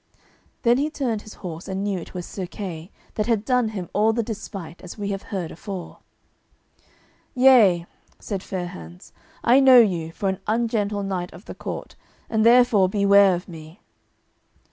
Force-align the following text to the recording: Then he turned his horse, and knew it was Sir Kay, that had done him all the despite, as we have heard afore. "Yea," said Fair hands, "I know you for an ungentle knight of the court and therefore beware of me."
Then 0.63 0.79
he 0.79 0.89
turned 0.89 1.21
his 1.21 1.35
horse, 1.45 1.67
and 1.67 1.83
knew 1.83 1.99
it 1.99 2.15
was 2.15 2.25
Sir 2.25 2.47
Kay, 2.47 2.89
that 3.13 3.27
had 3.27 3.45
done 3.45 3.69
him 3.69 3.87
all 3.93 4.13
the 4.13 4.23
despite, 4.23 4.81
as 4.81 4.97
we 4.97 5.09
have 5.11 5.21
heard 5.21 5.51
afore. 5.51 5.99
"Yea," 7.35 7.85
said 8.17 8.41
Fair 8.41 8.65
hands, 8.65 9.13
"I 9.43 9.59
know 9.59 9.79
you 9.79 10.11
for 10.11 10.27
an 10.27 10.39
ungentle 10.47 11.03
knight 11.03 11.31
of 11.33 11.45
the 11.45 11.53
court 11.53 11.95
and 12.31 12.43
therefore 12.43 12.89
beware 12.89 13.35
of 13.35 13.47
me." 13.47 13.79